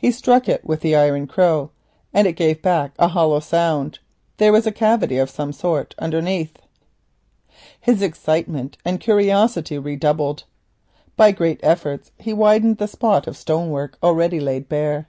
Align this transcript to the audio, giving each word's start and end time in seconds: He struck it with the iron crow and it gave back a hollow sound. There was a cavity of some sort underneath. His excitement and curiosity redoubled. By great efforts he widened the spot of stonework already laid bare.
He 0.00 0.10
struck 0.10 0.48
it 0.48 0.64
with 0.64 0.80
the 0.80 0.96
iron 0.96 1.28
crow 1.28 1.70
and 2.12 2.26
it 2.26 2.32
gave 2.32 2.60
back 2.60 2.92
a 2.98 3.06
hollow 3.06 3.38
sound. 3.38 4.00
There 4.38 4.50
was 4.50 4.66
a 4.66 4.72
cavity 4.72 5.16
of 5.16 5.30
some 5.30 5.52
sort 5.52 5.94
underneath. 5.96 6.58
His 7.80 8.02
excitement 8.02 8.78
and 8.84 8.98
curiosity 8.98 9.78
redoubled. 9.78 10.42
By 11.16 11.30
great 11.30 11.60
efforts 11.62 12.10
he 12.18 12.32
widened 12.32 12.78
the 12.78 12.88
spot 12.88 13.28
of 13.28 13.36
stonework 13.36 13.96
already 14.02 14.40
laid 14.40 14.68
bare. 14.68 15.06